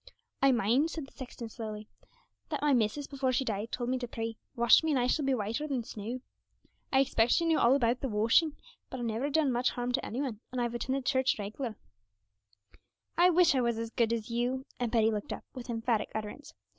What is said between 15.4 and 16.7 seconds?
with emphatic utterance.